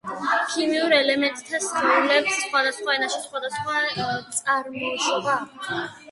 [0.51, 3.75] ქიმიურ ელემენტთა სახელებს სხვადასხვა ენაში სხვადასხვა
[4.39, 5.69] წარმოშობა აქვთ.